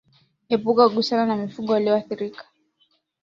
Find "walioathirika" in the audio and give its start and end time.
1.73-2.43